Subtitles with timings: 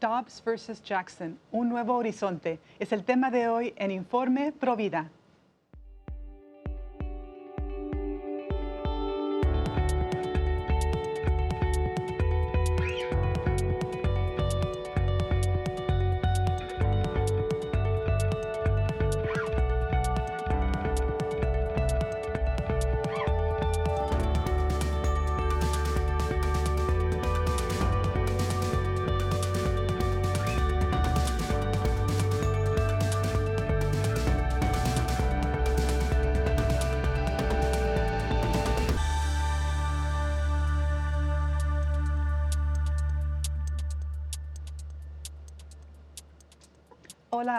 [0.00, 5.10] Dobbs versus Jackson, un nuevo horizonte, es el tema de hoy en Informe Provida.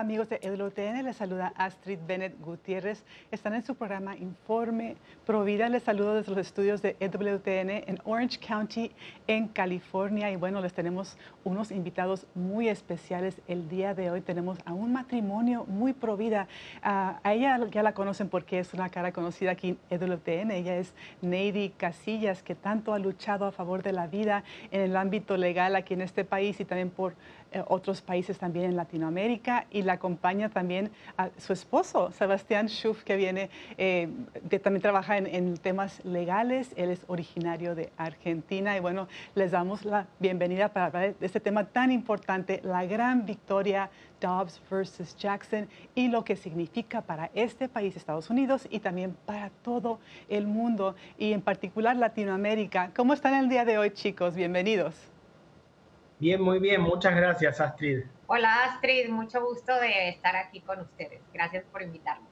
[0.07, 3.03] Amigos de EWTN, les saluda Astrid Bennett Gutiérrez.
[3.29, 5.67] Están en su programa Informe Provida.
[5.67, 8.93] Les saludo desde los estudios de EWTN en Orange County,
[9.27, 10.31] en California.
[10.31, 14.21] Y bueno, les tenemos unos invitados muy especiales el día de hoy.
[14.21, 16.47] Tenemos a un matrimonio muy provida.
[16.81, 20.51] a ella ya la conocen porque es una cara conocida aquí en EWTN.
[20.51, 24.95] Ella es Neidy Casillas, que tanto ha luchado a favor de la vida en el
[24.95, 27.13] ámbito legal aquí en este país y también por
[27.51, 33.03] eh, otros países también en Latinoamérica y la acompaña también a su esposo, Sebastián Schuff,
[33.03, 34.09] que viene, eh,
[34.61, 40.07] también trabaja en, temas legales, él es originario de Argentina y bueno, les damos la
[40.19, 43.89] bienvenida para este tema tan importante, la gran victoria
[44.19, 49.49] Dobbs versus Jackson y lo que significa para este país, Estados Unidos, y también para
[49.49, 52.91] todo el mundo y en particular Latinoamérica.
[52.95, 54.35] ¿Cómo están el día de hoy, chicos?
[54.35, 55.16] Bienvenidos.
[56.19, 56.81] Bien, muy bien.
[56.81, 58.05] Muchas gracias, Astrid.
[58.25, 59.09] Hola, Astrid.
[59.09, 61.21] Mucho gusto de estar aquí con ustedes.
[61.31, 62.29] Gracias por invitarnos.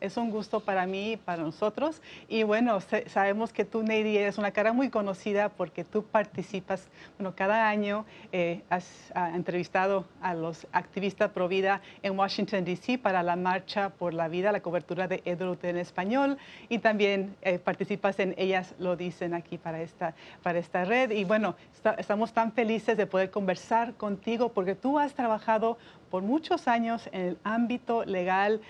[0.00, 2.00] Es un gusto para mí y para nosotros.
[2.28, 7.34] Y bueno, sabemos que tú, Neidy, eres una cara muy conocida porque tú participas, bueno,
[7.34, 12.98] cada año eh, has entrevistado a los activistas pro vida en Washington, D.C.
[12.98, 16.38] para la Marcha por la Vida, la cobertura de EWT en español.
[16.68, 21.10] Y también eh, participas en Ellas lo dicen aquí para esta, para esta red.
[21.10, 21.56] Y bueno,
[21.98, 25.76] estamos tan felices de poder conversar contigo porque tú has trabajado
[26.10, 28.60] por muchos años en el ámbito legal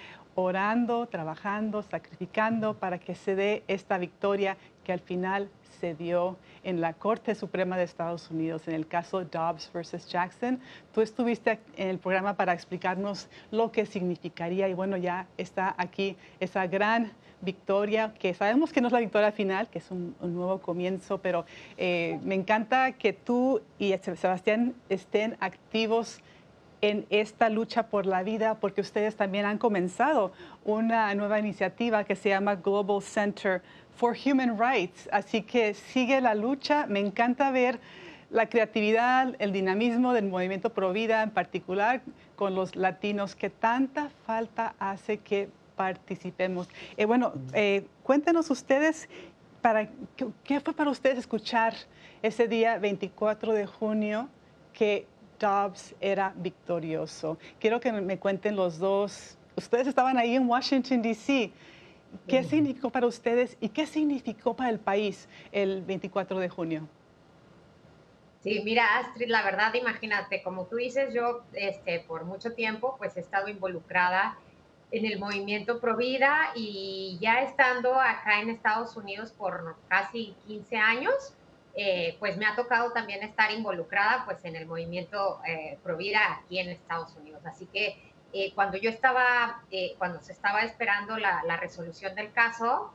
[0.41, 5.51] orando, trabajando, sacrificando para que se dé esta victoria que al final
[5.81, 10.61] se dio en la Corte Suprema de Estados Unidos en el caso Dobbs versus Jackson.
[10.95, 16.17] Tú estuviste en el programa para explicarnos lo que significaría y bueno, ya está aquí
[16.39, 17.11] esa gran
[17.41, 21.47] victoria, que sabemos que no es la victoria final, que es un, nuevo comienzo, pero
[21.77, 26.21] eh, me encanta que tú y Sebastián estén activos
[26.81, 30.33] en esta lucha por la vida porque ustedes también han comenzado
[30.65, 33.63] una nueva iniciativa que se llama Global Center
[33.97, 35.09] for Human Rights.
[35.13, 36.87] Así que sigue la lucha.
[36.87, 37.81] Me encanta ver
[38.31, 42.03] la creatividad, el dinamismo del movimiento Pro Vida en particular
[42.37, 46.69] con los latinos que tanta falta hace que participemos.
[46.97, 49.09] Eh, bueno, eh, cuéntenos ustedes
[49.63, 49.89] para,
[50.45, 51.75] ¿qué fue para ustedes escuchar
[52.23, 54.29] ese día 24 de junio
[54.73, 55.07] que
[55.39, 57.39] Dobbs era victorioso.
[57.61, 59.37] Quiero que me cuenten los dos.
[59.57, 61.53] Ustedes estaban ahí en Washington, D.C.
[62.27, 66.89] ¿Qué significó para ustedes y qué significó para el país el 24 de junio?
[68.41, 73.17] Sí, mira, Astrid, la verdad, imagínate, como tú dices, yo este, por mucho tiempo pues
[73.17, 74.39] he estado involucrada
[74.91, 80.77] en el movimiento Pro Vida y ya estando acá en Estados Unidos por casi 15
[80.77, 81.35] años,
[81.81, 86.59] eh, pues me ha tocado también estar involucrada pues en el movimiento eh, Provida aquí
[86.59, 87.41] en Estados Unidos.
[87.47, 87.97] Así que
[88.33, 92.93] eh, cuando yo estaba, eh, cuando se estaba esperando la, resolución del caso,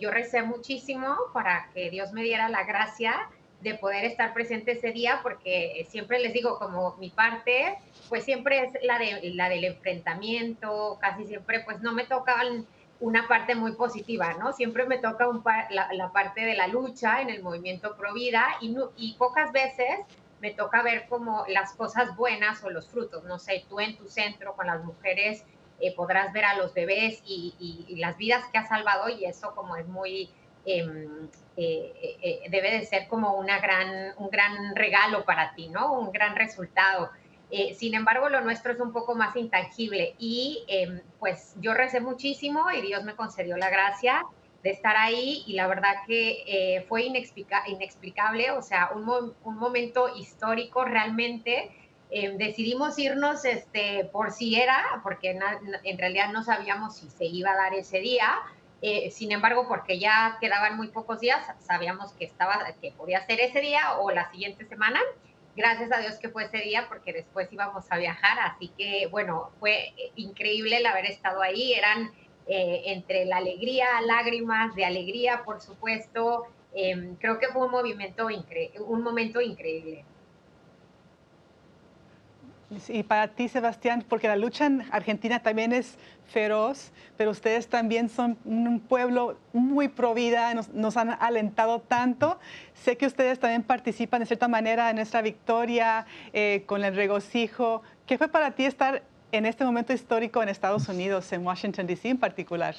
[0.00, 3.14] yo recé muchísimo para que Dios me diera la gracia
[3.60, 7.78] de poder estar presente ese día, porque siempre les digo, como mi parte,
[8.08, 12.66] pues siempre es la, de, la del enfrentamiento, casi siempre pues no me tocaban
[13.00, 14.52] una parte muy positiva, ¿no?
[14.52, 18.76] Siempre me toca un la, parte de la lucha en el movimiento pro vida y,
[18.96, 20.00] y pocas veces
[20.40, 23.24] me toca ver como las cosas buenas o los frutos.
[23.24, 25.44] No sé, tú en tu centro con las mujeres
[25.80, 29.76] eh, podrás ver a los bebés y, las vidas que ha salvado y eso como
[29.76, 30.30] es muy,
[30.64, 35.92] em, eh, eh, debe de ser como una gran, un gran regalo para ti, ¿no?
[35.92, 37.10] Un gran resultado.
[37.50, 42.00] Eh, sin embargo, lo nuestro es un poco más intangible y em, pues yo recé
[42.00, 44.26] muchísimo y Dios me concedió la gracia
[44.62, 50.84] de estar ahí y la verdad que eh, fue inexplicable, o sea, un, momento histórico
[50.84, 51.70] realmente.
[52.10, 55.38] Em, decidimos irnos este, por si era, porque
[55.84, 58.34] en realidad no sabíamos si se iba a dar ese día.
[58.80, 63.40] Eh, sin embargo, porque ya quedaban muy pocos días, sabíamos que, estaba, que podía ser
[63.40, 65.00] ese día o la siguiente semana
[65.58, 69.50] gracias a Dios que fue ese día porque después íbamos a viajar, así que bueno,
[69.58, 72.12] fue increíble el haber estado ahí, eran
[72.46, 78.28] eh, entre la alegría, lágrimas de alegría, por supuesto, em, creo que fue un movimiento
[78.86, 80.04] un momento increíble.
[82.88, 88.10] Y para ti, Sebastián, porque la lucha en Argentina también es feroz, pero ustedes también
[88.10, 92.38] son un pueblo muy pro vida, nos, han alentado tanto.
[92.74, 96.04] Sé que ustedes también participan de cierta manera en nuestra victoria,
[96.34, 97.82] eh, con el regocijo.
[98.06, 102.10] ¿Qué fue para ti estar en este momento histórico en Estados Unidos, en Washington, D.C.
[102.10, 102.74] en particular?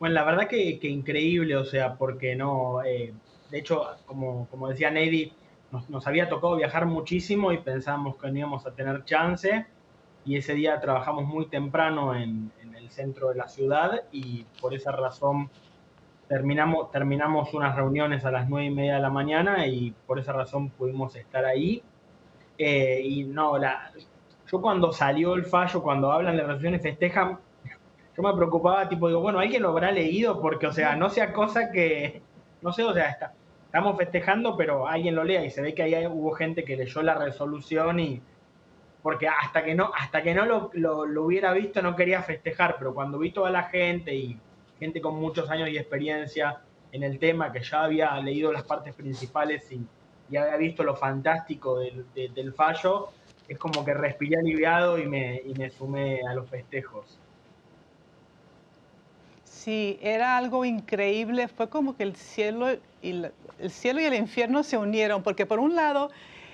[0.00, 3.12] Bueno, la verdad que, increíble, o sea, porque no, eh,
[3.50, 5.32] de hecho, como, como decía Nady,
[5.70, 9.66] nos, había tocado viajar muchísimo y pensábamos que no íbamos a tener chance.
[10.24, 14.90] Y ese día trabajamos muy temprano en, el centro de la ciudad y por esa
[14.90, 15.50] razón
[16.28, 20.32] terminamos, terminamos unas reuniones a las nueve y media de la mañana y por esa
[20.32, 21.82] razón pudimos estar ahí.
[22.58, 23.92] Eh, y no, la,
[24.50, 27.38] yo cuando salió el fallo, cuando hablan de resoluciones festejan,
[28.16, 31.32] yo me preocupaba, tipo, digo, bueno, alguien lo habrá leído porque, o sea, no sea
[31.32, 32.22] cosa que,
[32.62, 33.34] no sé, o sea, está,
[33.70, 37.02] estamos festejando, pero alguien lo lea y se ve que ahí hubo gente que leyó
[37.02, 38.20] la resolución y
[39.00, 43.16] porque hasta que no, hasta que no lo, hubiera visto no quería festejar, pero cuando
[43.20, 44.36] vi toda la gente y
[44.80, 48.92] gente con muchos años de experiencia en el tema, que ya había leído las partes
[48.92, 49.86] principales y,
[50.28, 53.10] y había visto lo fantástico del, del, fallo,
[53.46, 57.20] es como que respiré aliviado y me, y me sumé a los festejos.
[59.60, 62.72] Sí, era algo increíble, fue como que el cielo
[63.02, 63.10] y
[63.58, 66.10] el cielo y el infierno se unieron, porque por un lado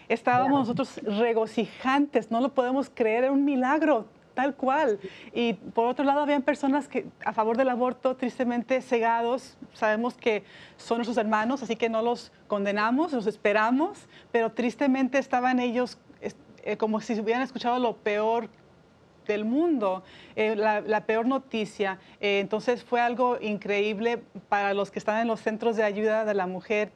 [0.08, 4.98] estábamos nosotros regocijantes, no lo podemos creer, era un milagro tal cual.
[5.32, 10.42] Y por otro lado, habían personas que a favor del aborto, tristemente cegados, sabemos que
[10.76, 15.96] son nuestros hermanos, así que no los condenamos, los esperamos, pero tristemente estaban ellos
[16.64, 18.48] eh, como si hubieran escuchado lo peor
[19.26, 20.02] del mundo,
[20.34, 21.98] eh, la, peor noticia.
[22.20, 26.34] Eh, entonces fue algo increíble para los que están en los centros de ayuda de
[26.34, 26.90] la mujer.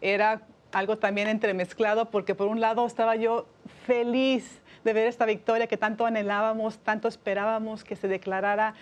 [0.00, 0.42] Era
[0.72, 3.46] algo también entremezclado porque por un lado estaba yo
[3.86, 8.74] feliz de ver esta victoria que tanto anhelábamos, tanto esperábamos que se declarara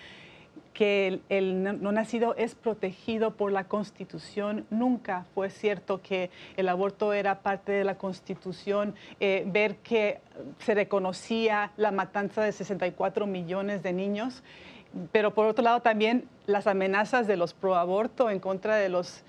[0.73, 4.65] que el, no nacido es protegido por la Constitución.
[4.69, 8.93] Nunca fue cierto que el aborto era parte de la Constitución.
[9.21, 10.19] Eh, ver que
[10.59, 14.43] se reconocía la matanza de 64 millones de niños.
[15.11, 19.23] Pero por otro lado también las amenazas de los proaborto en contra de los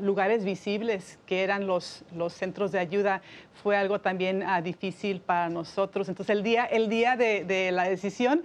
[0.00, 3.22] lugares visibles que eran los, los centros de ayuda
[3.62, 6.08] fue algo también ah, difícil para nosotros.
[6.08, 8.42] Entonces el día, el día de, de, la decisión,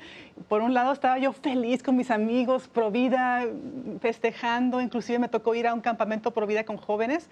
[0.48, 3.46] por un lado estaba yo feliz con mis amigos, pro vida,
[4.02, 7.30] festejando, inclusive me tocó ir a un campamento pro vida con jóvenes,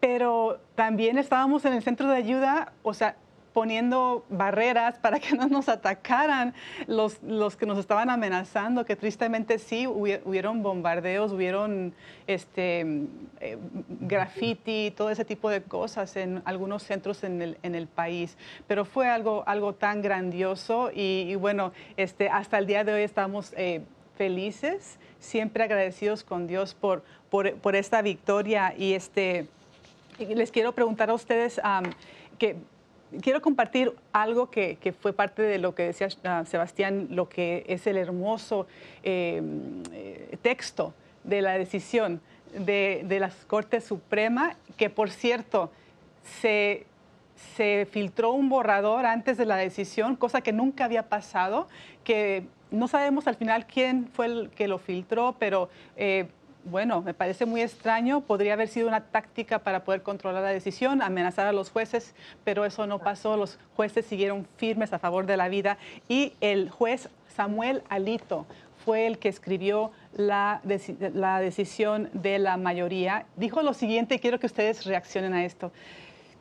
[0.00, 3.16] pero también estábamos en el centro de ayuda, o sea,
[3.54, 6.52] poniendo barreras para que no nos atacaran
[6.86, 11.94] los, los que nos estaban amenazando, que tristemente sí hubieron bombardeos, hubieron
[12.26, 12.80] este,
[13.40, 13.56] eh,
[13.88, 18.36] graffiti, todo ese tipo de cosas en algunos centros en el, en el país.
[18.66, 23.54] Pero fue algo, algo tan grandioso y, bueno, este, hasta el día de hoy estamos
[23.56, 23.82] eh,
[24.18, 29.46] felices, siempre agradecidos con Dios por, por, por esta victoria y este,
[30.18, 31.60] les quiero preguntar a ustedes
[32.38, 32.56] que
[33.20, 37.86] quiero compartir algo que, fue parte de lo que decía ah, Sebastián, lo que es
[37.86, 38.66] el hermoso
[39.02, 42.20] em, eh, texto de la decisión
[42.54, 45.70] de, la Corte Suprema, que por cierto
[46.40, 46.86] se,
[47.56, 51.68] se filtró un borrador antes de la decisión, cosa que nunca había pasado,
[52.04, 56.26] que no sabemos al final quién fue el que lo filtró, pero eh,
[56.64, 58.22] bueno, me parece muy extraño.
[58.22, 62.64] Podría haber sido una táctica para poder controlar la decisión, amenazar a los jueces, pero
[62.64, 63.36] eso no pasó.
[63.36, 65.78] Los jueces siguieron firmes a favor de la vida
[66.08, 68.46] y el juez Samuel Alito
[68.84, 70.60] fue el que escribió la,
[71.14, 73.26] la decisión de la mayoría.
[73.36, 75.72] Dijo lo siguiente, quiero que ustedes reaccionen a esto.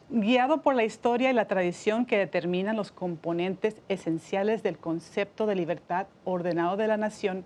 [0.09, 5.55] Guiado por la historia y la tradición que determinan los componentes esenciales del concepto de
[5.55, 7.45] libertad ordenado de la nación,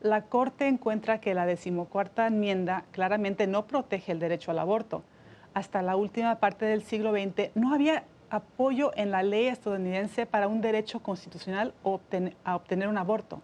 [0.00, 5.02] la Corte encuentra que la decimocuarta enmienda claramente no protege el derecho al aborto.
[5.54, 10.46] Hasta la última parte del siglo XX no había apoyo en la ley estadounidense para
[10.46, 11.74] un derecho constitucional
[12.44, 13.42] a obtener un aborto.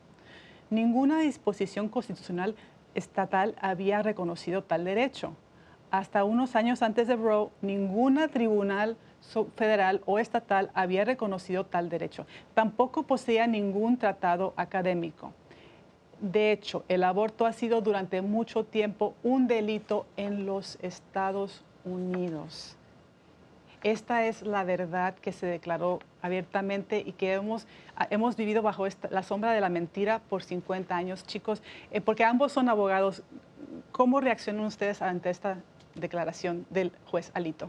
[0.71, 2.55] Ninguna disposición constitucional
[2.95, 5.35] estatal había reconocido tal derecho.
[5.91, 8.97] Hasta unos años antes de Roe, ninguna tribunal
[9.57, 12.27] federal o estatal había reconocido tal derecho.
[12.53, 15.33] Tampoco poseía ningún tratado académico.
[16.25, 22.79] De hecho, el aborto ha sido durante mucho tiempo un delito en los Estados Unidos.
[23.83, 27.67] esta es la verdad que se declaró abiertamente y que hemos,
[28.09, 32.53] hemos vivido bajo la sombra de la mentira por 50 años, chicos, eh, porque ambos
[32.53, 33.23] son abogados.
[33.93, 35.59] ¿Cómo reaccionan ustedes ante esta
[35.95, 37.69] declaración del juez Alito?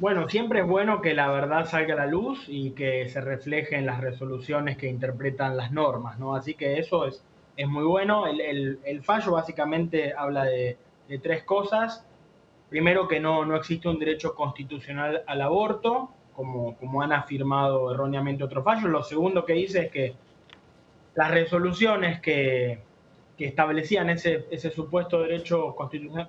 [0.00, 3.76] Bueno, siempre es bueno que la verdad salga a la luz y que se refleje
[3.76, 6.34] en las resoluciones que interpretan las normas, ¿no?
[6.34, 7.22] Así que eso es,
[7.54, 8.24] es muy bueno.
[8.26, 10.78] El, fallo básicamente habla de,
[11.22, 12.06] tres cosas.
[12.70, 18.42] Primero, que no, no existe un derecho constitucional al aborto, como, como han afirmado erróneamente
[18.42, 18.84] otros fallos.
[18.84, 20.14] Lo segundo que dice es que
[21.14, 22.80] las resoluciones que,
[23.36, 25.76] que establecían ese, ese supuesto derecho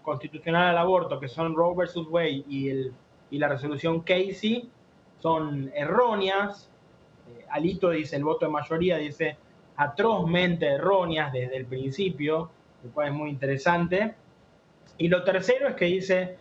[0.04, 2.94] constitucional al aborto, que son Roe versus Wade y el
[3.32, 4.70] y la resolución Casey
[5.20, 6.70] son erróneas.
[7.28, 9.38] Eh, Alito dice, el voto de mayoría dice
[9.78, 12.52] atrozmente erróneas desde el principio,
[12.84, 14.14] lo cual es muy interesante.
[14.98, 16.38] Y lo tercero es que dice,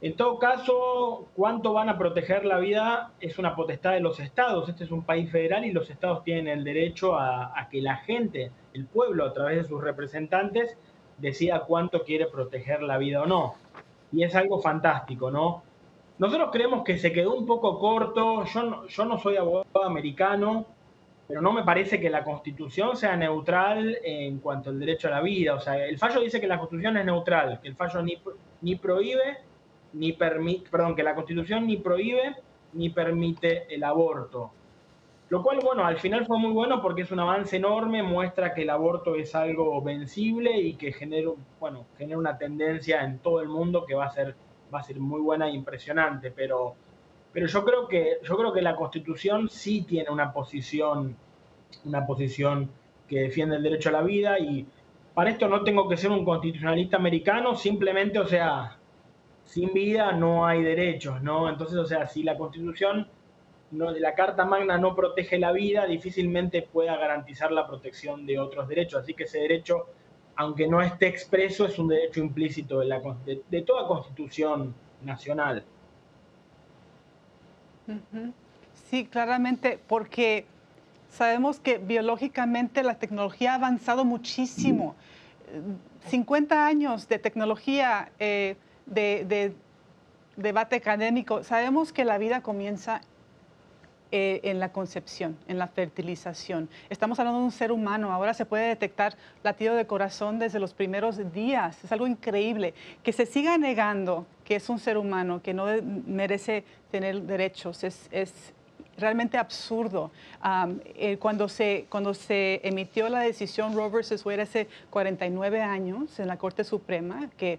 [0.00, 4.68] en todo caso, cuánto van a proteger la vida es una potestad de los estados.
[4.68, 7.96] Este es un país federal y los estados tienen el derecho a, a que la
[7.96, 10.76] gente, el pueblo, a través de sus representantes,
[11.18, 13.54] decida cuánto quiere proteger la vida o no.
[14.10, 15.62] Y es algo fantástico, ¿no?
[16.18, 18.44] Nosotros creemos que se quedó un poco corto.
[18.44, 20.66] Yo no, yo no soy abogado americano,
[21.26, 25.20] pero no me parece que la Constitución sea neutral en cuanto al derecho a la
[25.20, 25.54] vida.
[25.54, 28.16] O sea, el fallo dice que la Constitución es neutral, que el fallo ni,
[28.60, 29.38] ni prohíbe,
[29.94, 32.36] ni permite, perdón, que la Constitución ni prohíbe
[32.74, 34.50] ni permite el aborto.
[35.30, 38.62] Lo cual, bueno, al final fue muy bueno porque es un avance enorme, muestra que
[38.62, 43.48] el aborto es algo vencible y que genera, bueno, genera una tendencia en todo el
[43.48, 44.36] mundo que va a ser
[44.74, 46.74] va a ser muy buena e impresionante, pero,
[47.32, 51.16] pero yo, creo que, yo creo que la Constitución sí tiene una posición,
[51.84, 52.70] una posición
[53.08, 54.66] que defiende el derecho a la vida y
[55.14, 58.78] para esto no tengo que ser un constitucionalista americano, simplemente, o sea,
[59.44, 61.48] sin vida no hay derechos, ¿no?
[61.48, 63.08] Entonces, o sea, si la Constitución,
[63.70, 68.66] no, la Carta Magna no protege la vida, difícilmente pueda garantizar la protección de otros
[68.66, 69.02] derechos.
[69.02, 69.86] Así que ese derecho
[70.36, 75.64] aunque no esté expreso, es un derecho implícito de, toda constitución nacional.
[78.90, 80.46] Sí, claramente, porque
[81.10, 84.96] sabemos que biológicamente la tecnología ha avanzado muchísimo.
[86.08, 89.54] 50 años de tecnología, eh, de, de,
[90.36, 93.00] debate académico, sabemos que la vida comienza
[94.16, 96.68] eh, en la concepción, en la fertilización.
[96.88, 100.72] Estamos hablando de un ser humano, ahora se puede detectar latido de corazón desde los
[100.72, 102.74] primeros días, es algo increíble.
[103.02, 105.66] Que se siga negando que es un ser humano, que no
[106.06, 108.08] merece tener derechos, es,
[108.98, 110.12] realmente absurdo.
[110.94, 114.24] Eh, cuando, se, cuando se emitió la decisión Roe vs.
[114.24, 117.58] Wade hace 49 años en la Corte Suprema, que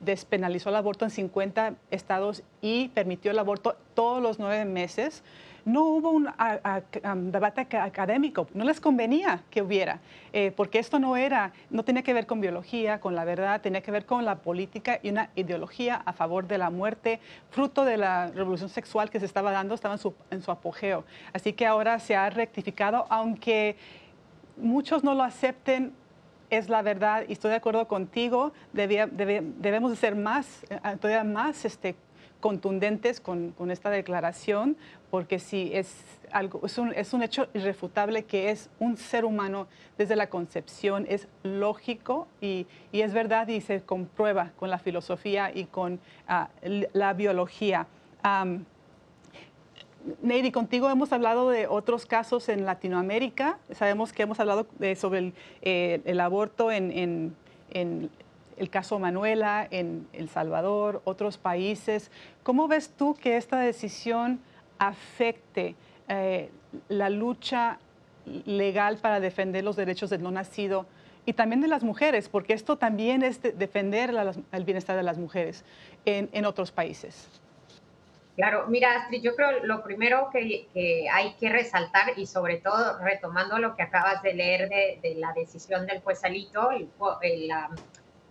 [0.00, 5.22] despenalizó el aborto en 50 estados y permitió el aborto todos los nueve meses,
[5.66, 6.28] no hubo un
[7.32, 9.98] debate académico, no les convenía que hubiera,
[10.32, 13.80] eh, porque esto no era, no tenía que ver con biología, con la verdad, tenía
[13.80, 17.18] que ver con la política y una ideología a favor de la muerte,
[17.50, 19.96] fruto de la revolución sexual que se estaba dando, estaba
[20.30, 21.04] en su, apogeo.
[21.32, 23.76] Así que ahora se ha rectificado, aunque
[24.56, 25.92] muchos no lo acepten,
[26.48, 31.64] es la verdad y estoy de acuerdo contigo, debemos de ser más, eh, todavía más
[31.64, 31.96] este,
[32.40, 34.76] contundentes con, esta declaración,
[35.10, 35.94] porque sí, es,
[36.30, 39.66] algo, es, un, es un hecho irrefutable que es un ser humano
[39.98, 45.64] desde la concepción, es lógico y, es verdad y se comprueba con la filosofía y
[45.64, 46.48] con ah,
[46.92, 47.86] la biología.
[48.24, 48.64] Um,
[50.52, 53.58] contigo hemos hablado de otros casos en Latinoamérica.
[53.72, 54.66] Sabemos que hemos hablado
[54.96, 57.34] sobre el, eh, el aborto en,
[57.70, 58.10] en
[58.56, 62.10] el caso Manuela en El Salvador, otros países.
[62.42, 64.40] ¿Cómo ves tú que esta decisión
[64.78, 65.74] afecte
[66.08, 66.50] eh,
[66.88, 67.78] la lucha
[68.44, 70.86] legal para defender los derechos del no nacido
[71.24, 72.28] y también de las mujeres?
[72.28, 74.14] Porque esto también es defender
[74.52, 75.64] el bienestar de las mujeres
[76.04, 77.28] en, otros países.
[78.36, 80.68] Claro, mira, Astrid, yo creo lo primero que,
[81.10, 85.86] hay que resaltar y sobre todo retomando lo que acabas de leer de, la decisión
[85.86, 86.68] del juez Alito,
[87.20, 87.70] la,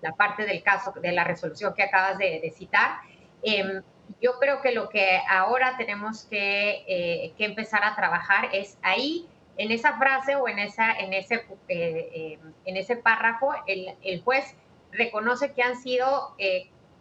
[0.01, 2.99] la parte del caso, de la resolución que acabas de, citar.
[3.43, 3.81] Em,
[4.21, 9.27] yo creo que lo que ahora tenemos que, eh, que, empezar a trabajar es ahí,
[9.57, 14.21] en esa frase o en, esa, en, ese, eh, em, en ese párrafo, el, el,
[14.21, 14.55] juez
[14.91, 16.35] reconoce que han sido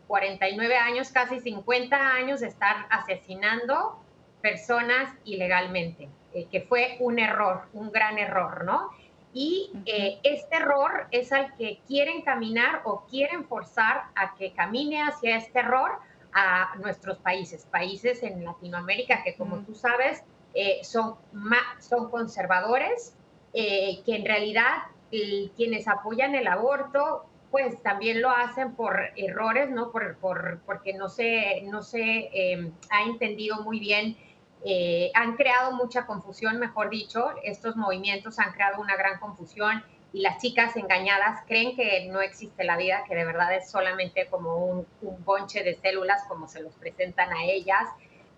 [0.07, 4.01] 49 eh, años, casi 50 años de estar asesinando
[4.41, 6.09] personas ilegalmente,
[6.51, 8.91] que fue un error, un gran error, ¿no?
[9.35, 15.03] Y eh, este error es al que quieren caminar o quieren forzar a que camine
[15.03, 15.99] hacia este error
[16.33, 20.23] a nuestros países, países en Latinoamérica que como tú sabes
[20.55, 21.17] eh, son,
[21.81, 23.17] son conservadores,
[23.53, 24.85] eh, que en realidad
[25.57, 29.93] quienes apoyan el aborto pues también lo hacen por errores, ¿no?
[29.93, 34.17] Por, por porque no se, no se em, ha entendido muy bien
[34.65, 40.21] eh, han creado mucha confusión, mejor dicho, estos movimientos han creado una gran confusión y
[40.21, 44.57] las chicas engañadas creen que no existe la vida, que de verdad es solamente como
[44.57, 47.89] un, un bonche de células como se los presentan a ellas,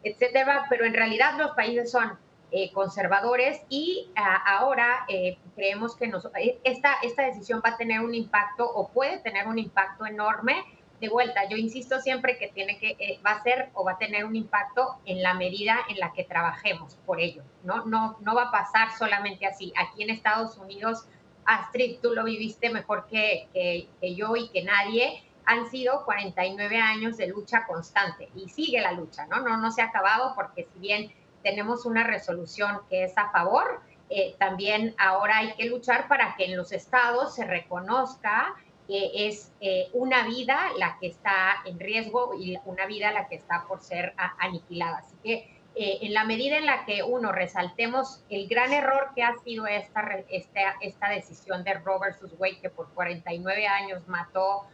[0.02, 2.18] etcétera, pero en realidad los países son
[2.52, 6.28] eh, conservadores y ahora eh, creemos que nos,
[6.62, 10.64] esta, esta decisión va a tener un impacto o puede tener un impacto enorme.
[11.00, 13.98] De vuelta, yo insisto siempre que tiene que eh, va a ser o va a
[13.98, 17.42] tener un impacto en la medida en la que trabajemos por ello.
[17.64, 19.72] No, no, no va a pasar solamente así.
[19.76, 21.06] Aquí en Estados Unidos,
[21.44, 27.16] Astrid, tú lo viviste mejor que, que, yo y que nadie han sido 49 años
[27.18, 29.40] de lucha constante y sigue la lucha, ¿no?
[29.40, 31.12] No, no se ha acabado porque si bien
[31.46, 33.80] tenemos una resolución que es a favor.
[34.08, 38.54] Eh, también ahora hay que luchar para que en los estados se reconozca
[38.86, 43.36] que es eh, una vida la que está en riesgo y una vida la que
[43.36, 44.98] está por ser aniquilada.
[44.98, 45.34] Así que
[45.74, 49.66] eh, en la medida en la que uno resaltemos el gran error que ha sido
[49.66, 54.66] esta, esta, esta decisión de Roe versus Wade, que por 49 años mató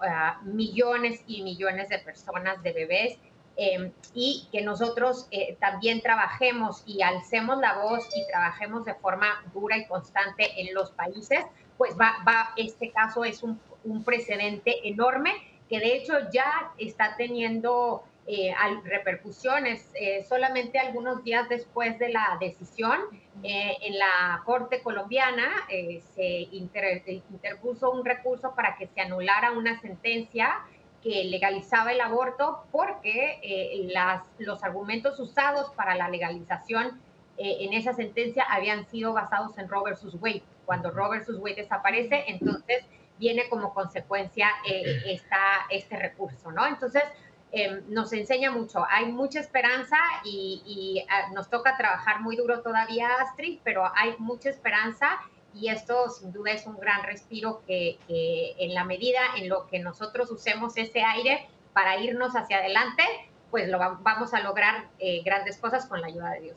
[0.00, 3.18] a millones y millones de personas, de bebés,
[3.58, 9.28] Em, y que nosotros eh, también trabajemos y alcemos la voz y trabajemos de forma
[9.54, 11.42] dura y constante en los países,
[11.78, 15.32] pues va, va este caso es un, un precedente enorme
[15.70, 18.52] que de hecho ya está teniendo eh,
[18.84, 19.88] repercusiones.
[19.94, 22.98] Eh, solamente algunos días después de la decisión,
[23.42, 30.64] en la Corte colombiana se interpuso un recurso para que se anulara una sentencia
[31.06, 37.00] que legalizaba el aborto porque eh, las, los argumentos usados para la legalización
[37.38, 40.42] eh, en esa sentencia habían sido basados en Roe versus Wade.
[40.64, 42.84] Cuando Roe versus Wade desaparece, entonces
[43.20, 45.38] viene como consecuencia eh, esta,
[45.70, 46.66] este recurso, ¿no?
[46.66, 47.04] Entonces,
[47.52, 48.84] em, nos enseña mucho.
[48.90, 54.16] Hay mucha esperanza y, y ah, nos toca trabajar muy duro todavía, Astrid, pero hay
[54.18, 55.20] mucha esperanza
[55.60, 59.78] y esto sin duda es un gran respiro que, en la medida en lo que
[59.78, 63.02] nosotros usemos ese aire para irnos hacia adelante,
[63.50, 66.56] pues lo vamos a lograr eh, grandes cosas con la ayuda de Dios.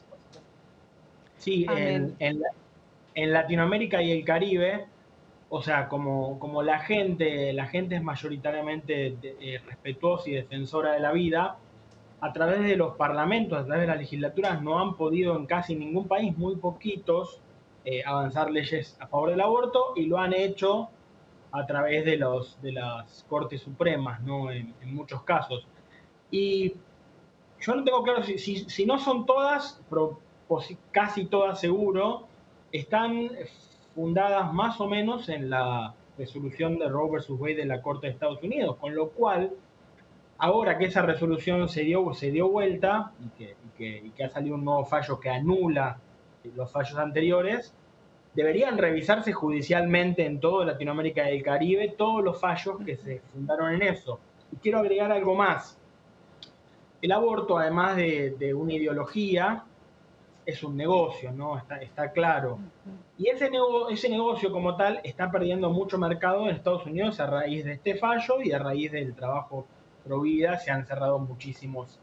[1.38, 4.86] Sí, en, en, Latinoamérica y el Caribe,
[5.50, 11.00] o sea, como, como la gente, la gente es mayoritariamente eh, respetuosa y defensora de
[11.00, 11.58] la vida,
[12.22, 15.76] a través de los parlamentos, a través de las legislaturas, no han podido en casi
[15.76, 17.40] ningún país, muy poquitos,
[17.86, 20.90] eh, avanzar leyes a favor del aborto y lo han hecho
[21.52, 24.52] a través de, los, de las Cortes Supremas, ¿no?
[24.52, 25.66] En, muchos casos.
[26.30, 26.74] Y
[27.60, 30.20] yo no tengo claro si, si, no son todas, pero
[30.92, 32.28] casi todas seguro,
[32.72, 33.30] están
[33.96, 38.14] fundadas más o menos en la resolución de Roe versus Wade de la Corte de
[38.14, 39.52] Estados Unidos, con lo cual,
[40.38, 44.24] ahora que esa resolución se dio, se dio vuelta y que, y que, y que
[44.26, 46.00] ha salido un nuevo fallo que anula
[46.56, 47.74] los fallos anteriores,
[48.34, 53.74] deberían revisarse judicialmente en toda Latinoamérica y el Caribe todos los fallos que se fundaron
[53.74, 54.20] en eso.
[54.52, 55.78] Y quiero agregar algo más.
[57.02, 59.64] El aborto, además de, una ideología,
[60.46, 61.62] es un negocio, ¿no?
[61.82, 62.60] Está, claro.
[63.18, 63.50] Y ese,
[63.90, 67.96] ese negocio como tal está perdiendo mucho mercado en Estados Unidos a raíz de este
[67.96, 69.68] fallo y a raíz del trabajo
[70.04, 72.00] pro vida se han cerrado muchísimos,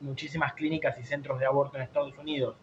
[0.00, 2.56] muchísimas clínicas y centros de aborto en Estados Unidos.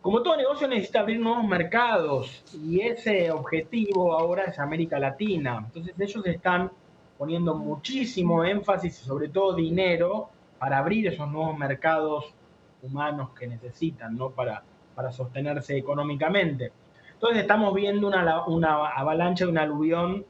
[0.00, 5.64] Como todo negocio necesita abrir nuevos mercados y ese objetivo ahora es América Latina.
[5.66, 6.70] Entonces ellos están
[7.18, 10.28] poniendo muchísimo énfasis y sobre todo dinero
[10.60, 12.32] para abrir esos nuevos mercados
[12.80, 14.30] humanos que necesitan, ¿no?
[14.30, 14.62] Para,
[14.94, 16.70] para sostenerse económicamente.
[17.14, 20.24] Entonces estamos viendo una, una avalancha, un aluvión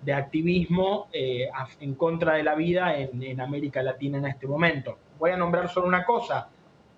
[0.00, 4.96] de activismo eh, en contra de la vida en, en América Latina en este momento.
[5.18, 6.48] Voy a nombrar solo una cosa.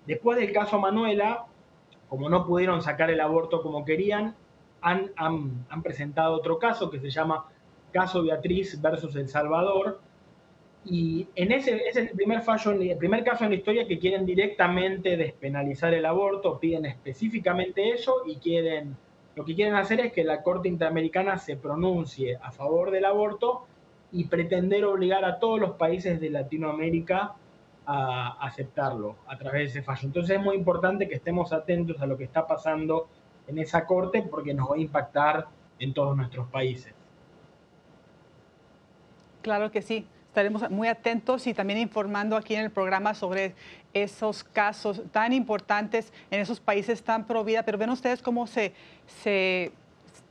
[0.07, 1.45] Después del caso Manuela,
[2.09, 4.35] como no pudieron sacar el aborto como querían,
[4.81, 7.45] han, presentado otro caso que se llama
[7.91, 9.99] Caso Beatriz versus El Salvador.
[10.85, 14.25] Y en ese, es el primer, fallo, el primer caso en la historia que quieren
[14.25, 18.95] directamente despenalizar el aborto, piden específicamente eso y quieren,
[19.35, 23.65] lo que quieren hacer es que la Corte Interamericana se pronuncie a favor del aborto
[24.11, 27.33] y pretender obligar a todos los países de Latinoamérica
[27.85, 30.07] a aceptarlo a través de ese fallo.
[30.07, 33.07] Entonces es muy importante que estemos atentos a lo que está pasando
[33.47, 35.47] en esa corte porque nos va a impactar
[35.79, 36.93] en todos nuestros países.
[39.41, 40.07] Claro que sí.
[40.27, 43.55] estaremos muy atentos y también informando aquí en el programa sobre
[43.93, 47.63] esos casos tan importantes en esos países tan pro vida.
[47.63, 48.73] Pero ven ustedes cómo se,
[49.05, 49.71] se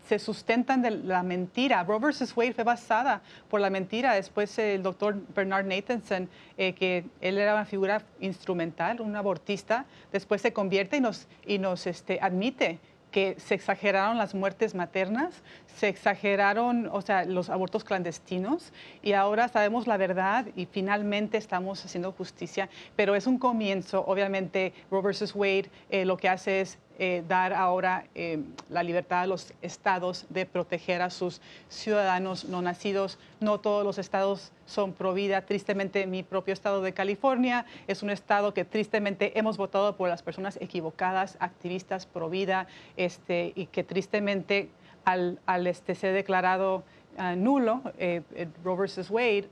[0.07, 1.83] se sustentan de la mentira.
[1.85, 2.37] Roe vs.
[2.37, 4.15] Wade fue basada por la mentira.
[4.15, 10.43] Después el doctor Bernard Nathanson, eh, que él era una figura instrumental, un abortista, después
[10.43, 12.79] se convierte y nos, y nos este, admite
[13.15, 19.47] que se exageraron las muertes maternas, se exageraron, o sea, los abortos clandestinos y ahora
[19.47, 25.33] sabemos la verdad y finalmente estamos haciendo justicia, pero es un comienzo, obviamente Roe vs.
[25.37, 28.39] Wade eh, lo que hace es eh, dar ahora eh,
[28.71, 33.19] la libertad a los estados de proteger a sus ciudadanos no nacidos.
[33.41, 35.41] No todos los estados son pro vida.
[35.43, 40.23] Tristemente, mi propio estado de California es un estado que tristemente hemos votado por las
[40.23, 44.69] personas equivocadas, activistas pro vida, este, y que tristemente
[45.05, 46.85] al, al este, ser declarado
[47.19, 48.23] ah, nulo, eh,
[48.63, 49.11] Roe vs.
[49.11, 49.49] Wade,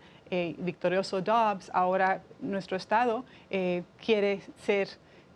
[0.59, 3.23] victorioso Dobbs, ahora nuestro estado
[4.01, 4.89] quiere ser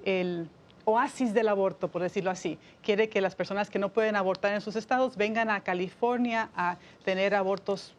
[0.07, 0.49] el
[0.87, 2.59] oasis del aborto, por decirlo así.
[2.83, 6.79] Quiere que las personas que no pueden abortar en sus estados vengan a California a
[7.05, 7.95] tener abortos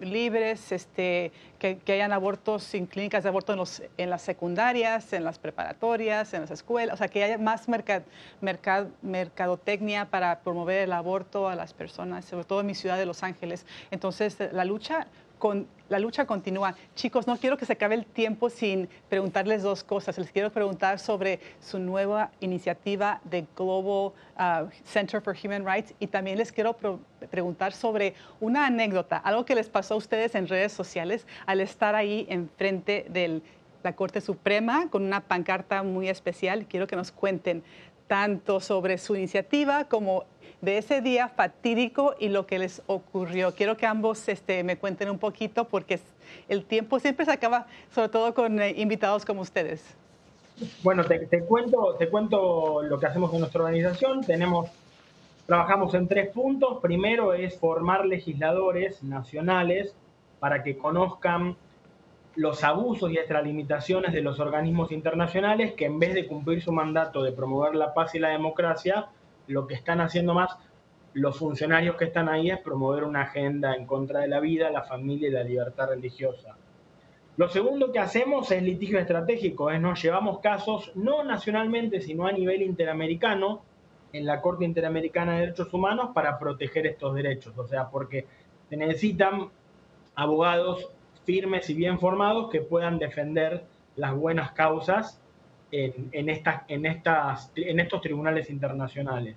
[0.00, 5.24] libres, este, que, hayan abortos sin clínicas de aborto en, los, en, las secundarias, en
[5.24, 7.66] las preparatorias, en las escuelas, o sea, que haya más
[9.02, 13.22] mercadotecnia para promover el aborto a las personas, sobre todo en mi ciudad de Los
[13.22, 13.66] Ángeles.
[13.90, 15.06] Entonces, la lucha
[15.88, 16.74] la lucha continúa.
[16.94, 20.16] Chicos, no quiero que se acabe el tiempo sin preguntarles dos cosas.
[20.18, 26.06] Les quiero preguntar sobre su nueva iniciativa de Global uh, Center for Human Rights y
[26.06, 26.76] también les quiero
[27.30, 31.94] preguntar sobre una anécdota, algo que les pasó a ustedes en redes sociales al estar
[31.94, 33.42] ahí enfrente de
[33.82, 36.66] la Corte Suprema con una pancarta muy especial.
[36.66, 37.64] Quiero que nos cuenten
[38.06, 40.24] tanto sobre su iniciativa como
[40.60, 43.54] de ese día fatídico y lo que les ocurrió.
[43.54, 46.00] Quiero que ambos este, me cuenten un poquito porque
[46.48, 49.96] el tiempo siempre se acaba, sobre todo con eh, invitados como ustedes.
[50.82, 54.20] Bueno, te, cuento, te cuento lo que hacemos en nuestra organización.
[54.22, 54.68] Tenemos,
[55.46, 56.80] trabajamos en tres puntos.
[56.82, 59.94] Primero es formar legisladores nacionales
[60.38, 61.56] para que conozcan
[62.36, 67.22] los abusos y extralimitaciones de los organismos internacionales que en vez de cumplir su mandato
[67.22, 69.08] de promover la paz y la democracia,
[69.50, 70.56] lo que están haciendo más
[71.12, 74.84] los funcionarios que están ahí es promover una agenda en contra de la vida, la
[74.84, 76.56] familia y la libertad religiosa.
[77.36, 82.32] Lo segundo que hacemos es litigio estratégico, es nos llevamos casos no nacionalmente, sino a
[82.32, 83.62] nivel interamericano,
[84.12, 87.56] en la Corte Interamericana de Derechos Humanos para proteger estos derechos.
[87.56, 88.26] O sea, porque
[88.68, 89.48] se necesitan
[90.14, 90.90] abogados
[91.24, 93.64] firmes y bien formados que puedan defender
[93.96, 95.19] las buenas causas
[95.72, 99.36] en, estas, en, estas, en estos tribunales internacionales.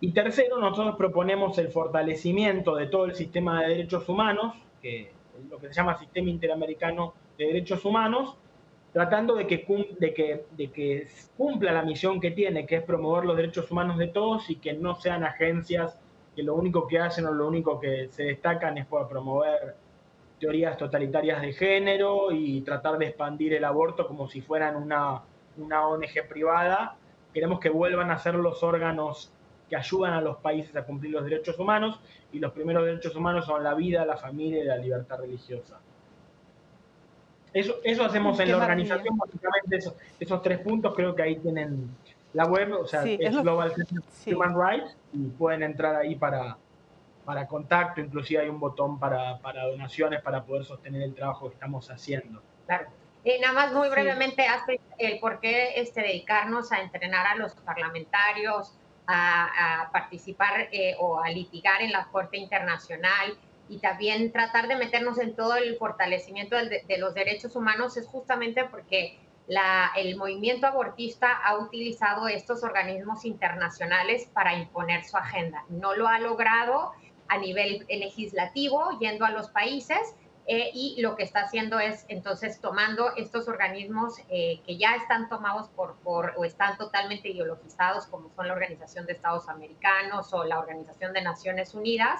[0.00, 5.10] Y tercero, nosotros proponemos el fortalecimiento de todo el sistema de derechos humanos, que
[5.50, 8.36] lo que se llama Sistema Interamericano de Derechos Humanos,
[8.92, 9.66] tratando de que,
[9.98, 13.98] de, que, de que cumpla la misión que tiene, que es promover los derechos humanos
[13.98, 15.98] de todos y que no sean agencias
[16.34, 19.74] que lo único que hacen o lo único que se destacan es por promover
[20.38, 25.22] teorías totalitarias de género y tratar de expandir el aborto como si fueran una
[25.58, 26.96] una ONG privada,
[27.32, 29.32] queremos que vuelvan a ser los órganos
[29.68, 32.00] que ayudan a los países a cumplir los derechos humanos
[32.32, 35.78] y los primeros derechos humanos son la vida, la familia y la libertad religiosa.
[37.52, 41.90] Eso, eso hacemos en la organización, básicamente esos, esos, tres puntos, creo que ahí tienen
[42.34, 43.72] la web, o sea, es, Global
[44.26, 46.58] Human Rights y pueden entrar ahí para,
[47.24, 51.54] para contacto, inclusive hay un botón para, para donaciones para poder sostener el trabajo que
[51.54, 52.42] estamos haciendo.
[52.66, 52.90] Claro.
[53.28, 54.46] Y nada más muy brevemente,
[54.96, 58.72] el por qué este, dedicarnos a entrenar a los parlamentarios,
[59.06, 63.36] a, participar eh, o a litigar en la Corte Internacional
[63.68, 68.64] y también tratar de meternos en todo el fortalecimiento de, los derechos humanos es justamente
[68.64, 75.64] porque la, el movimiento abortista ha utilizado estos organismos internacionales para imponer su agenda.
[75.68, 76.92] No lo ha logrado
[77.28, 80.14] a nivel legislativo, yendo a los países,
[80.50, 85.28] eh, y lo que está haciendo es entonces tomando estos organismos eh, que ya están
[85.28, 90.44] tomados por, por, o están totalmente ideologizados, como son la Organización de Estados Americanos o
[90.44, 92.18] la Organización de Naciones Unidas,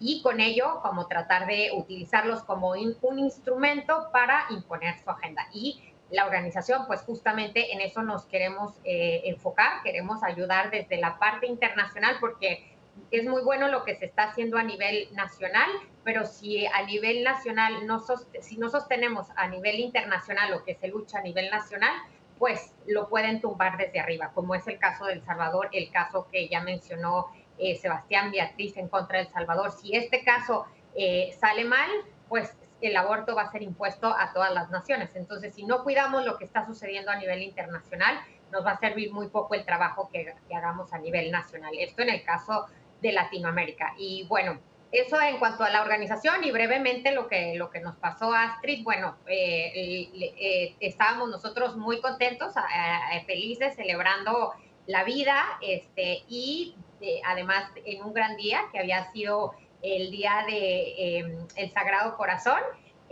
[0.00, 5.46] y con ello como tratar de utilizarlos como un instrumento para imponer su agenda.
[5.52, 5.80] Y
[6.10, 11.46] la organización, pues justamente en eso nos queremos eh, enfocar, queremos ayudar desde la parte
[11.46, 12.69] internacional porque
[13.10, 15.68] es muy bueno lo que se está haciendo a nivel nacional,
[16.04, 18.02] pero si a nivel nacional, no
[18.40, 21.92] si no sostenemos a nivel internacional lo que se lucha a nivel nacional,
[22.38, 26.48] pues lo pueden tumbar desde arriba, como es el caso del Salvador, el caso que
[26.48, 29.72] ya mencionó eh, Sebastián Beatriz en contra del Salvador.
[29.72, 31.90] Si este caso eh, sale mal,
[32.28, 35.14] pues el aborto va a ser impuesto a todas las naciones.
[35.14, 38.18] Entonces, si no cuidamos lo que está sucediendo a nivel internacional,
[38.50, 41.72] nos va a servir muy poco el trabajo que, hagamos a nivel nacional.
[41.78, 42.66] Esto en el caso
[43.00, 43.94] de Latinoamérica.
[43.98, 44.58] Y bueno,
[44.92, 48.44] eso en cuanto a la organización y brevemente lo que, lo que nos pasó a
[48.44, 52.52] Astrid, bueno, eh, eh, estábamos nosotros muy contentos,
[53.26, 54.52] felices, celebrando
[54.86, 56.74] la vida este, y
[57.24, 62.60] además en un gran día que había sido el día de em, el Sagrado Corazón.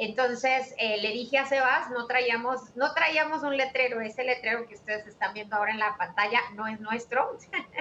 [0.00, 4.76] Entonces eh, le dije a Sebas, no traíamos, no traíamos un letrero, ese letrero que
[4.76, 7.36] ustedes están viendo ahora en la pantalla no es nuestro,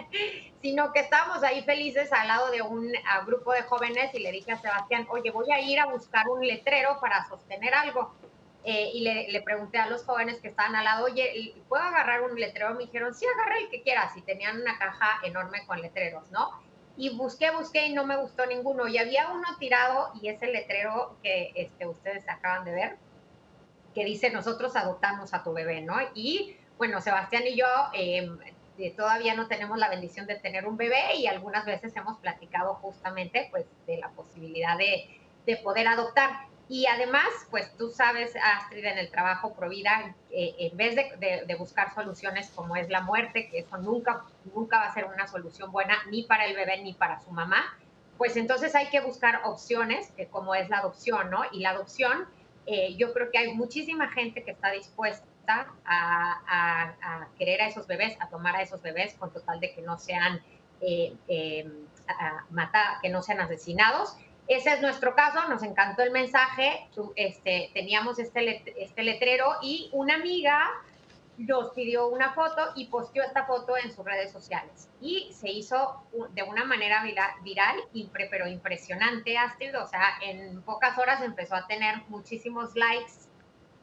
[0.63, 2.91] sino que estábamos ahí felices al lado de un
[3.27, 6.45] grupo de jóvenes y le dije a Sebastián, oye, voy a ir a buscar un
[6.45, 8.15] letrero para sostener algo.
[8.63, 12.21] Eh, y le, le, pregunté a los jóvenes que estaban al lado, oye, ¿puedo agarrar
[12.23, 12.73] un letrero?
[12.73, 14.17] Me dijeron, sí, agarra el que quieras.
[14.17, 16.66] Y tenían una caja enorme con letreros, ¿no?
[16.97, 18.87] Y busqué, busqué y no me gustó ninguno.
[18.87, 22.97] Y había uno tirado y es el letrero que este, ustedes acaban de ver,
[23.93, 25.95] que dice nosotros adoptamos a tu bebé, ¿no?
[26.15, 28.37] Y bueno, Sebastián y yo em,
[28.95, 33.47] todavía no tenemos la bendición de tener un bebé y algunas veces hemos platicado justamente
[33.51, 36.47] pues de la posibilidad de, de poder adoptar.
[36.69, 41.93] Y además, pues tú sabes, Astrid, en el trabajo Provida, eh, en vez de, buscar
[41.93, 45.97] soluciones como es la muerte, que eso nunca, nunca va a ser una solución buena
[46.09, 47.63] ni para el bebé ni para su mamá,
[48.17, 51.43] pues entonces hay que buscar opciones, como es la adopción, ¿no?
[51.53, 52.25] Y la adopción,
[52.65, 55.23] eh, yo creo que hay muchísima gente que está dispuesta
[55.85, 59.97] a, querer a esos bebés, a tomar a esos bebés con total de que no
[59.97, 60.41] sean
[60.81, 68.19] eh, que no sean asesinados ese es nuestro caso, nos encantó el mensaje, este, teníamos
[68.19, 70.69] este, este letrero y una amiga
[71.37, 74.89] nos pidió una foto y posteó esta foto en sus redes sociales.
[74.99, 77.03] Y se hizo de una manera
[77.43, 77.75] viral,
[78.31, 79.79] pero impresionante, Astrid.
[79.79, 83.26] O sea, en pocas horas empezó a tener muchísimos likes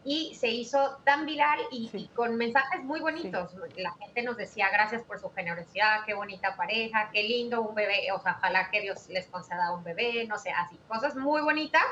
[0.04, 3.52] y se hizo tan viral y, con mensajes muy bonitos.
[3.76, 8.12] La gente nos decía gracias por su generosidad, qué bonita pareja, qué lindo un bebé,
[8.12, 11.84] o sea, ojalá que Dios les conceda un bebé, no sé, así, cosas muy bonitas.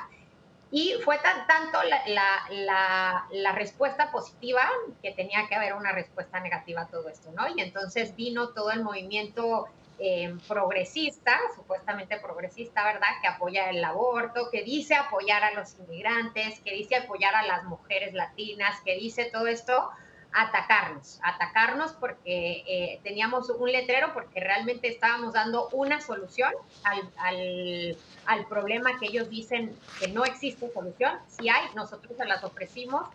[0.71, 2.03] Y fue tan, tanto la,
[2.49, 4.63] la, la, respuesta positiva
[5.03, 7.47] que tenía que haber una respuesta negativa a todo esto, ¿no?
[7.55, 9.69] Y entonces vino todo el movimiento
[10.05, 13.07] eh, progresista, supuestamente progresista, ¿verdad?
[13.21, 17.63] Que apoya el aborto, que dice apoyar a los inmigrantes, que dice apoyar a las
[17.63, 19.91] mujeres latinas, que dice todo esto,
[20.33, 28.47] atacarnos, atacarnos porque eh, teníamos un letrero, porque realmente estábamos dando una solución al, al,
[28.47, 31.17] problema que ellos dicen que no existe solución.
[31.29, 33.07] Si hay, nosotros se las ofrecimos.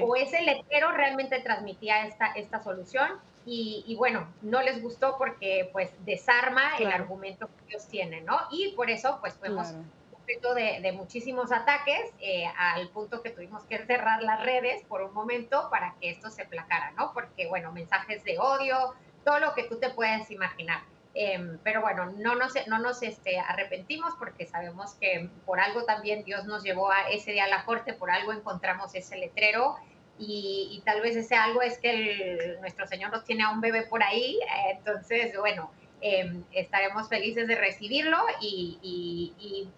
[0.00, 5.90] O ese letrero realmente transmitía esta, esta solución y, bueno, no les gustó porque pues
[6.04, 8.38] desarma el argumento que ellos tienen, ¿no?
[8.50, 9.74] Y por eso pues fuimos
[10.12, 15.12] objeto de, muchísimos ataques eh, al punto que tuvimos que cerrar las redes por un
[15.12, 17.12] momento para que esto se placara, ¿no?
[17.12, 20.82] Porque bueno, mensajes de odio, todo lo que tú te puedes imaginar.
[21.14, 26.24] Em, pero bueno, no nos, no nos este, arrepentimos porque sabemos que por algo también
[26.24, 29.76] Dios nos llevó a ese día a la corte, por algo encontramos ese letrero
[30.18, 34.02] y, tal vez ese algo es que nuestro Señor nos tiene a un bebé por
[34.02, 34.38] ahí,
[34.70, 35.70] entonces, bueno,
[36.00, 39.68] em, estaremos felices de recibirlo y,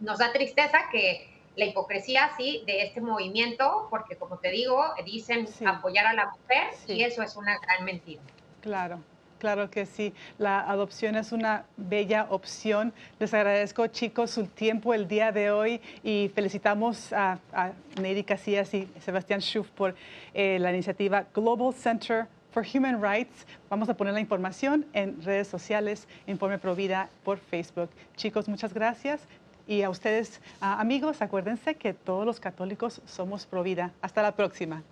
[0.00, 5.46] nos da tristeza que la hipocresía, sí, de este movimiento, porque como te digo, dicen
[5.66, 8.22] apoyar a la mujer y eso es una gran mentira.
[8.60, 9.00] Claro.
[9.44, 12.94] Claro que sí, la adopción es una bella opción.
[13.18, 18.72] Les agradezco, chicos, su tiempo el día de hoy y felicitamos a, a Neri Casillas
[18.72, 19.96] y Sebastián Schuff por
[20.32, 23.46] eh, la iniciativa Global Center for Human Rights.
[23.68, 27.90] Vamos a poner la información en redes sociales, Informe Provida por Facebook.
[28.16, 29.20] Chicos, muchas gracias.
[29.66, 33.92] Y a ustedes, amigos, acuérdense que todos los católicos somos Provida.
[34.00, 34.82] Hasta la próxima.